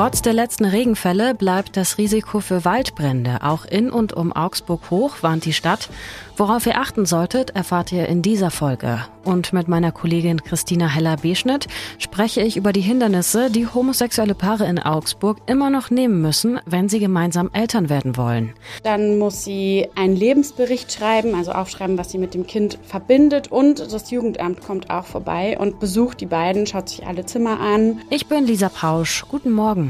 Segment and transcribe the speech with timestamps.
[0.00, 5.16] Trotz der letzten Regenfälle bleibt das Risiko für Waldbrände auch in und um Augsburg hoch,
[5.20, 5.90] warnt die Stadt.
[6.38, 9.04] Worauf ihr achten solltet, erfahrt ihr in dieser Folge.
[9.24, 11.68] Und mit meiner Kollegin Christina Heller-Beschnitt
[11.98, 16.88] spreche ich über die Hindernisse, die homosexuelle Paare in Augsburg immer noch nehmen müssen, wenn
[16.88, 18.54] sie gemeinsam Eltern werden wollen.
[18.82, 23.52] Dann muss sie einen Lebensbericht schreiben, also aufschreiben, was sie mit dem Kind verbindet.
[23.52, 28.00] Und das Jugendamt kommt auch vorbei und besucht die beiden, schaut sich alle Zimmer an.
[28.08, 29.26] Ich bin Lisa Pausch.
[29.28, 29.89] Guten Morgen.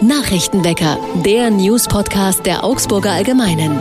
[0.00, 3.80] Nachrichtenwecker, der News-Podcast der Augsburger Allgemeinen.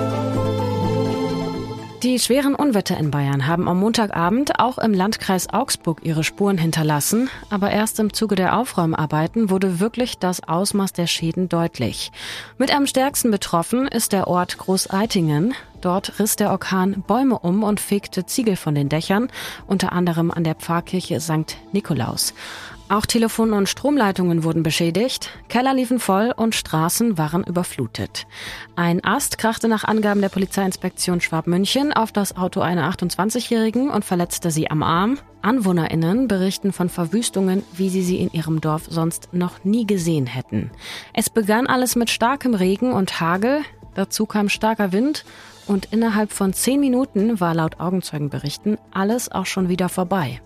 [2.02, 7.29] Die schweren Unwetter in Bayern haben am Montagabend auch im Landkreis Augsburg ihre Spuren hinterlassen,
[7.49, 12.12] aber erst im Zuge der Aufräumarbeiten wurde wirklich das Ausmaß der Schäden deutlich.
[12.57, 15.54] Mit am stärksten betroffen ist der Ort Großeitingen.
[15.85, 19.27] Dort riss der Orkan Bäume um und fegte Ziegel von den Dächern,
[19.67, 21.57] unter anderem an der Pfarrkirche St.
[21.73, 22.34] Nikolaus.
[22.89, 28.26] Auch Telefon- und Stromleitungen wurden beschädigt, Keller liefen voll und Straßen waren überflutet.
[28.76, 34.49] Ein Ast krachte nach Angaben der Polizeiinspektion Schwabmünchen auf das Auto einer 28-Jährigen und verletzte
[34.49, 35.20] sie am Arm.
[35.43, 40.71] AnwohnerInnen berichten von Verwüstungen, wie sie sie in ihrem Dorf sonst noch nie gesehen hätten.
[41.13, 43.62] Es begann alles mit starkem Regen und Hagel,
[43.93, 45.26] dazu kam starker Wind
[45.68, 50.41] und innerhalb von zehn Minuten war laut Augenzeugenberichten alles auch schon wieder vorbei.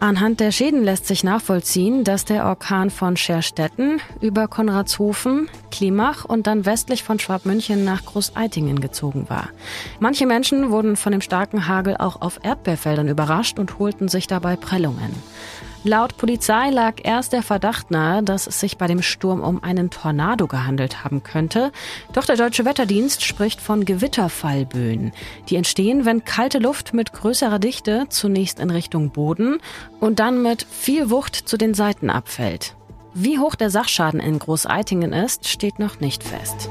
[0.00, 6.46] Anhand der Schäden lässt sich nachvollziehen, dass der Orkan von Scherstetten über Konradshofen, Klimach und
[6.46, 9.48] dann westlich von Schwabmünchen nach Großeitingen gezogen war.
[10.00, 14.56] Manche Menschen wurden von dem starken Hagel auch auf Erdbeerfeldern überrascht und holten sich dabei
[14.56, 15.14] Prellungen.
[15.86, 19.90] Laut Polizei lag erst der Verdacht nahe, dass es sich bei dem Sturm um einen
[19.90, 21.72] Tornado gehandelt haben könnte.
[22.14, 25.12] Doch der deutsche Wetterdienst spricht von Gewitterfallböen.
[25.50, 29.58] Die entstehen, wenn kalte Luft mit größerer Dichte zunächst in Richtung Boden
[30.00, 32.76] und dann mit viel Wucht zu den Seiten abfällt.
[33.12, 36.70] Wie hoch der Sachschaden in Großeitingen ist, steht noch nicht fest.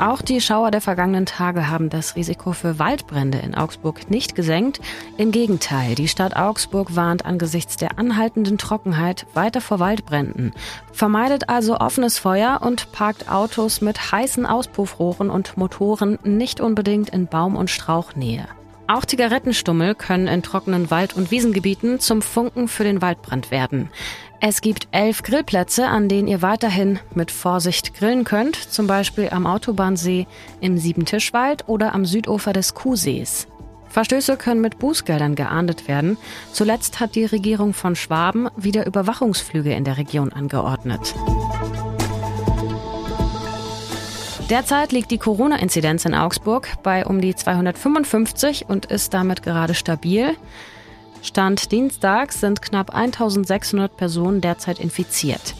[0.00, 4.80] Auch die Schauer der vergangenen Tage haben das Risiko für Waldbrände in Augsburg nicht gesenkt.
[5.18, 10.54] Im Gegenteil, die Stadt Augsburg warnt angesichts der anhaltenden Trockenheit weiter vor Waldbränden.
[10.90, 17.26] Vermeidet also offenes Feuer und parkt Autos mit heißen Auspuffrohren und Motoren nicht unbedingt in
[17.26, 18.48] Baum- und Strauchnähe.
[18.90, 23.88] Auch Zigarettenstummel können in trockenen Wald- und Wiesengebieten zum Funken für den Waldbrand werden.
[24.40, 29.46] Es gibt elf Grillplätze, an denen ihr weiterhin mit Vorsicht grillen könnt, zum Beispiel am
[29.46, 30.26] Autobahnsee,
[30.60, 33.46] im Siebentischwald oder am Südufer des Kuhsees.
[33.90, 36.16] Verstöße können mit Bußgeldern geahndet werden.
[36.52, 41.14] Zuletzt hat die Regierung von Schwaben wieder Überwachungsflüge in der Region angeordnet.
[44.50, 50.34] Derzeit liegt die Corona-Inzidenz in Augsburg bei um die 255 und ist damit gerade stabil.
[51.22, 55.54] Stand Dienstag sind knapp 1600 Personen derzeit infiziert.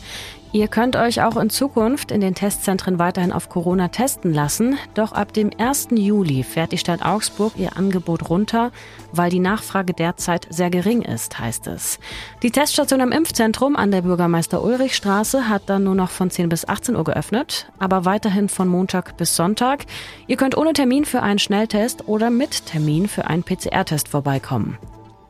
[0.52, 5.12] Ihr könnt euch auch in Zukunft in den Testzentren weiterhin auf Corona testen lassen, doch
[5.12, 5.88] ab dem 1.
[5.92, 8.72] Juli fährt die Stadt Augsburg ihr Angebot runter,
[9.12, 12.00] weil die Nachfrage derzeit sehr gering ist, heißt es.
[12.42, 16.48] Die Teststation am Impfzentrum an der Bürgermeister Ulrich Straße hat dann nur noch von 10
[16.48, 19.86] bis 18 Uhr geöffnet, aber weiterhin von Montag bis Sonntag.
[20.26, 24.78] Ihr könnt ohne Termin für einen Schnelltest oder mit Termin für einen PCR-Test vorbeikommen.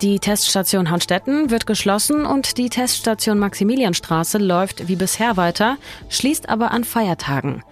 [0.03, 5.77] Die Teststation Hornstetten wird geschlossen und die Teststation Maximilianstraße läuft wie bisher weiter,
[6.09, 7.63] schließt aber an Feiertagen.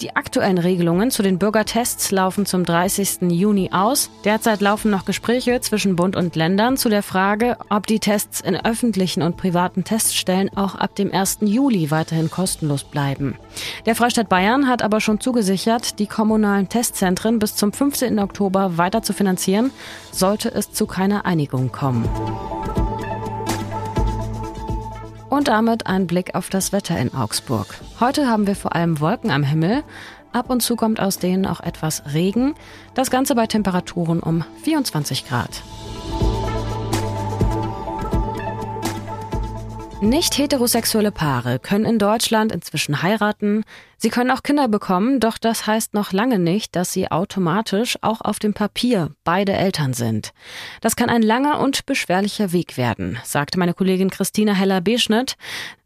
[0.00, 3.30] Die aktuellen Regelungen zu den Bürgertests laufen zum 30.
[3.30, 4.10] Juni aus.
[4.24, 8.56] Derzeit laufen noch Gespräche zwischen Bund und Ländern zu der Frage, ob die Tests in
[8.56, 11.40] öffentlichen und privaten Teststellen auch ab dem 1.
[11.42, 13.36] Juli weiterhin kostenlos bleiben.
[13.84, 18.18] Der Freistaat Bayern hat aber schon zugesichert, die kommunalen Testzentren bis zum 15.
[18.20, 19.70] Oktober weiter zu finanzieren,
[20.12, 22.08] sollte es zu keiner Einigung kommen.
[25.30, 27.66] Und damit ein Blick auf das Wetter in Augsburg.
[28.00, 29.84] Heute haben wir vor allem Wolken am Himmel.
[30.32, 32.54] Ab und zu kommt aus denen auch etwas Regen.
[32.94, 35.62] Das Ganze bei Temperaturen um 24 Grad.
[40.02, 43.64] Nicht heterosexuelle Paare können in Deutschland inzwischen heiraten.
[43.98, 48.22] Sie können auch Kinder bekommen, doch das heißt noch lange nicht, dass sie automatisch auch
[48.22, 50.32] auf dem Papier beide Eltern sind.
[50.80, 55.36] Das kann ein langer und beschwerlicher Weg werden, sagte meine Kollegin Christina Heller-Beschnitt.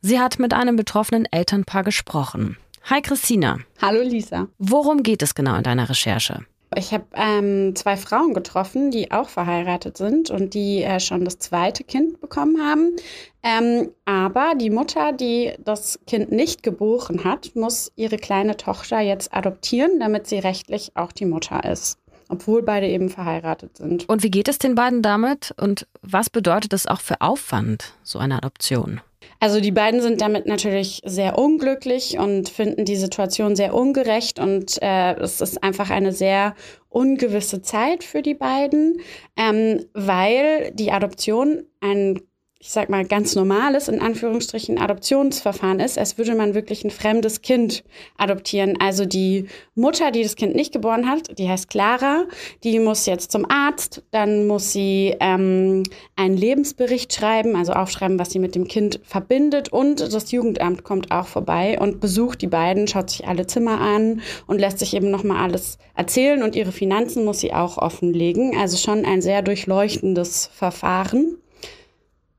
[0.00, 2.56] Sie hat mit einem betroffenen Elternpaar gesprochen.
[2.84, 3.58] Hi Christina.
[3.82, 4.46] Hallo Lisa.
[4.58, 6.44] Worum geht es genau in deiner Recherche?
[6.76, 11.38] Ich habe ähm, zwei Frauen getroffen, die auch verheiratet sind und die äh, schon das
[11.38, 12.96] zweite Kind bekommen haben.
[13.42, 19.34] Ähm, aber die Mutter, die das Kind nicht geboren hat, muss ihre kleine Tochter jetzt
[19.34, 21.98] adoptieren, damit sie rechtlich auch die Mutter ist.
[22.28, 24.08] obwohl beide eben verheiratet sind.
[24.08, 28.18] Und wie geht es den beiden damit und was bedeutet es auch für Aufwand, so
[28.18, 29.00] eine Adoption?
[29.44, 34.80] Also die beiden sind damit natürlich sehr unglücklich und finden die Situation sehr ungerecht und
[34.80, 36.54] äh, es ist einfach eine sehr
[36.88, 39.02] ungewisse Zeit für die beiden,
[39.36, 42.22] ähm, weil die Adoption ein
[42.64, 47.42] ich sag mal, ganz normales, in Anführungsstrichen, Adoptionsverfahren ist, als würde man wirklich ein fremdes
[47.42, 47.84] Kind
[48.16, 48.78] adoptieren.
[48.80, 52.24] Also die Mutter, die das Kind nicht geboren hat, die heißt Clara,
[52.62, 55.82] die muss jetzt zum Arzt, dann muss sie ähm,
[56.16, 61.10] einen Lebensbericht schreiben, also aufschreiben, was sie mit dem Kind verbindet und das Jugendamt kommt
[61.10, 65.10] auch vorbei und besucht die beiden, schaut sich alle Zimmer an und lässt sich eben
[65.10, 68.56] nochmal alles erzählen und ihre Finanzen muss sie auch offenlegen.
[68.58, 71.36] Also schon ein sehr durchleuchtendes Verfahren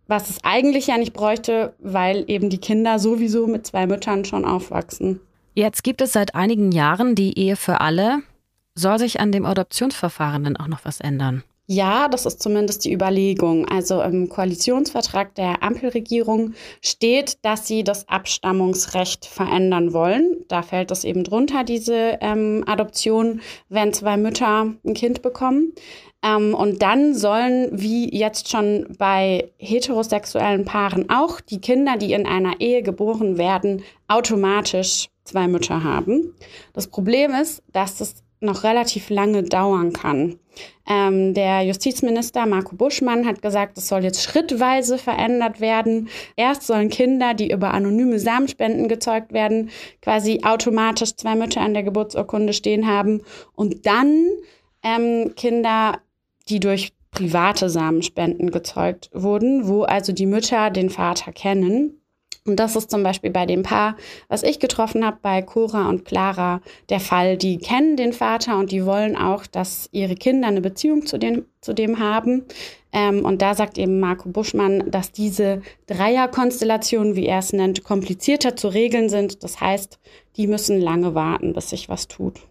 [0.07, 4.45] was es eigentlich ja nicht bräuchte, weil eben die Kinder sowieso mit zwei Müttern schon
[4.45, 5.19] aufwachsen.
[5.53, 8.19] Jetzt gibt es seit einigen Jahren die Ehe für alle.
[8.75, 11.43] Soll sich an dem Adoptionsverfahren denn auch noch was ändern?
[11.67, 13.67] Ja, das ist zumindest die Überlegung.
[13.67, 20.45] Also im Koalitionsvertrag der Ampelregierung steht, dass sie das Abstammungsrecht verändern wollen.
[20.47, 25.73] Da fällt es eben drunter, diese ähm, Adoption, wenn zwei Mütter ein Kind bekommen.
[26.23, 32.27] Ähm, und dann sollen, wie jetzt schon bei heterosexuellen Paaren auch, die Kinder, die in
[32.27, 36.35] einer Ehe geboren werden, automatisch zwei Mütter haben.
[36.73, 40.39] Das Problem ist, dass das noch relativ lange dauern kann.
[40.87, 46.07] Ähm, der Justizminister Marco Buschmann hat gesagt, es soll jetzt schrittweise verändert werden.
[46.37, 49.69] Erst sollen Kinder, die über anonyme Samenspenden gezeugt werden,
[50.01, 53.21] quasi automatisch zwei Mütter an der Geburtsurkunde stehen haben.
[53.53, 54.29] Und dann
[54.83, 55.99] ähm, Kinder
[56.47, 62.01] die durch private Samenspenden gezeugt wurden, wo also die Mütter den Vater kennen.
[62.47, 63.97] Und das ist zum Beispiel bei dem Paar,
[64.27, 67.37] was ich getroffen habe, bei Cora und Clara der Fall.
[67.37, 71.45] Die kennen den Vater und die wollen auch, dass ihre Kinder eine Beziehung zu dem,
[71.61, 72.45] zu dem haben.
[72.91, 78.55] Ähm, und da sagt eben Marco Buschmann, dass diese Dreierkonstellationen, wie er es nennt, komplizierter
[78.55, 79.43] zu regeln sind.
[79.43, 79.97] Das heißt,
[80.37, 82.41] die müssen lange warten, bis sich was tut.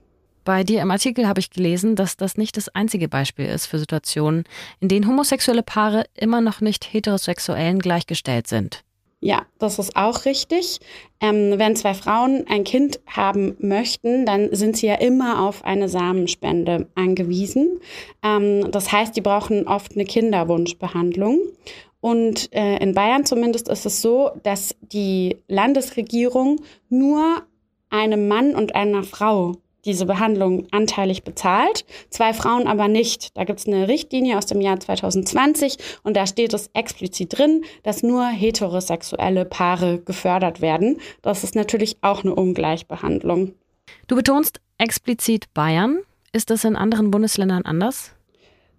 [0.45, 3.79] Bei dir im Artikel habe ich gelesen, dass das nicht das einzige Beispiel ist für
[3.79, 4.45] Situationen,
[4.81, 8.85] in denen homosexuelle Paare immer noch nicht heterosexuellen gleichgestellt sind.
[9.25, 10.81] Ja, das ist auch richtig.
[11.19, 15.89] Ähm, wenn zwei Frauen ein Kind haben möchten, dann sind sie ja immer auf eine
[15.89, 17.81] Samenspende angewiesen.
[18.23, 21.39] Ähm, das heißt, die brauchen oft eine Kinderwunschbehandlung.
[22.03, 26.61] Und äh, in Bayern zumindest ist es so, dass die Landesregierung
[26.91, 27.45] nur
[27.89, 29.55] einem Mann und einer Frau
[29.85, 33.37] diese Behandlung anteilig bezahlt, zwei Frauen aber nicht.
[33.37, 37.65] Da gibt es eine Richtlinie aus dem Jahr 2020 und da steht es explizit drin,
[37.83, 41.01] dass nur heterosexuelle Paare gefördert werden.
[41.23, 43.55] Das ist natürlich auch eine Ungleichbehandlung.
[44.07, 45.99] Du betonst explizit Bayern.
[46.33, 48.14] Ist das in anderen Bundesländern anders?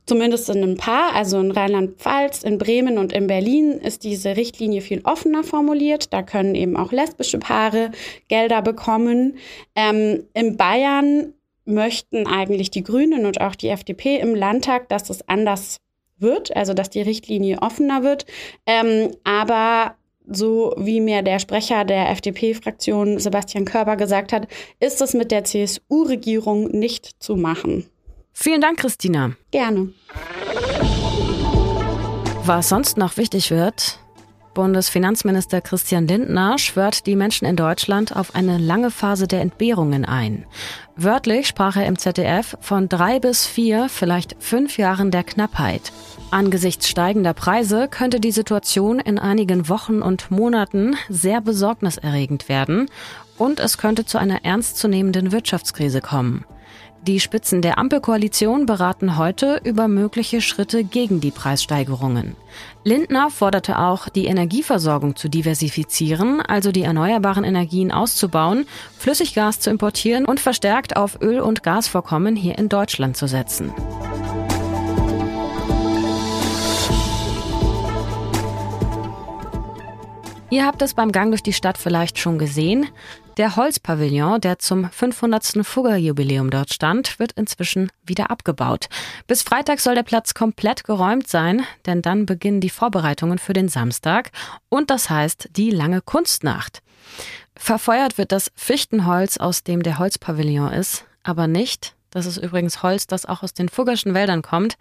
[0.06, 4.82] Zumindest in ein paar, also in Rheinland-Pfalz, in Bremen und in Berlin ist diese Richtlinie
[4.82, 6.14] viel offener formuliert.
[6.14, 7.92] Da können eben auch lesbische Paare
[8.28, 9.38] Gelder bekommen.
[9.76, 11.34] Ähm, in Bayern
[11.66, 15.78] möchten eigentlich die Grünen und auch die FDP im Landtag, dass es anders
[16.18, 18.26] wird, also dass die Richtlinie offener wird.
[18.68, 19.96] Ähm, aber
[20.28, 24.48] so wie mir der Sprecher der FDP-Fraktion Sebastian Körber gesagt hat,
[24.80, 27.90] ist es mit der CSU-Regierung nicht zu machen.
[28.38, 29.32] Vielen Dank, Christina.
[29.52, 29.94] Gerne.
[32.44, 33.98] Was sonst noch wichtig wird,
[34.54, 40.46] Bundesfinanzminister Christian Lindner schwört die Menschen in Deutschland auf eine lange Phase der Entbehrungen ein.
[40.98, 45.94] Wörtlich sprach er im ZDF von drei bis vier, vielleicht fünf Jahren der Knappheit.
[46.30, 52.90] Angesichts steigender Preise könnte die Situation in einigen Wochen und Monaten sehr besorgniserregend werden
[53.38, 56.46] und es könnte zu einer ernstzunehmenden Wirtschaftskrise kommen.
[57.08, 62.36] Die Spitzen der Ampelkoalition beraten heute über mögliche Schritte gegen die Preissteigerungen.
[62.84, 68.66] Lindner forderte auch, die Energieversorgung zu diversifizieren, also die erneuerbaren Energien auszubauen,
[68.98, 73.72] Flüssiggas zu importieren und verstärkt auf Öl- und Gasvorkommen hier in Deutschland zu setzen.
[80.52, 82.88] Ihr habt es beim Gang durch die Stadt vielleicht schon gesehen.
[83.38, 85.66] Der Holzpavillon, der zum 500.
[85.66, 88.88] Fuggerjubiläum dort stand, wird inzwischen wieder abgebaut.
[89.28, 93.68] Bis Freitag soll der Platz komplett geräumt sein, denn dann beginnen die Vorbereitungen für den
[93.68, 94.32] Samstag
[94.70, 96.82] und das heißt die lange Kunstnacht.
[97.58, 103.08] Verfeuert wird das Fichtenholz, aus dem der Holzpavillon ist, aber nicht, das ist übrigens Holz,
[103.08, 104.78] das auch aus den Fuggerschen Wäldern kommt,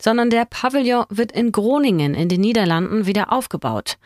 [0.00, 3.98] sondern der Pavillon wird in Groningen in den Niederlanden wieder aufgebaut.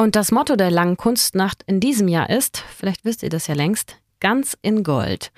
[0.00, 3.54] Und das Motto der langen Kunstnacht in diesem Jahr ist, vielleicht wisst ihr das ja
[3.54, 5.30] längst, ganz in Gold.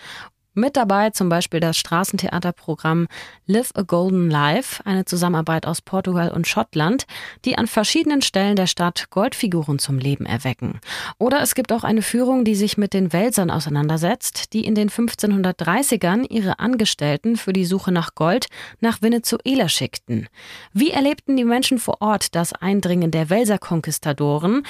[0.54, 3.08] Mit dabei zum Beispiel das Straßentheaterprogramm
[3.46, 7.06] Live a Golden Life, eine Zusammenarbeit aus Portugal und Schottland,
[7.46, 10.78] die an verschiedenen Stellen der Stadt Goldfiguren zum Leben erwecken.
[11.18, 14.90] Oder es gibt auch eine Führung, die sich mit den Welsern auseinandersetzt, die in den
[14.90, 18.48] 1530ern ihre Angestellten für die Suche nach Gold
[18.80, 20.28] nach Venezuela schickten.
[20.74, 24.64] Wie erlebten die Menschen vor Ort das Eindringen der Welser-Konquistadoren?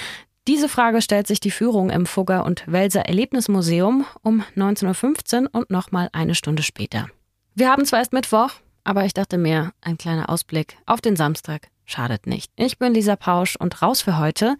[0.49, 5.71] Diese Frage stellt sich die Führung im Fugger und Welser Erlebnismuseum um 19.15 Uhr und
[5.71, 7.07] nochmal eine Stunde später.
[7.55, 8.51] Wir haben zwar erst Mittwoch,
[8.83, 12.51] aber ich dachte mir, ein kleiner Ausblick auf den Samstag schadet nicht.
[12.57, 14.57] Ich bin Lisa Pausch und raus für heute.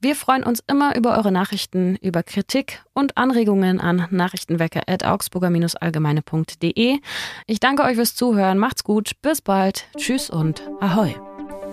[0.00, 6.98] Wir freuen uns immer über eure Nachrichten, über Kritik und Anregungen an nachrichtenwecker.augsburger-allgemeine.de.
[7.46, 8.56] Ich danke euch fürs Zuhören.
[8.58, 9.20] Macht's gut.
[9.20, 9.86] Bis bald.
[9.96, 11.14] Tschüss und Ahoi.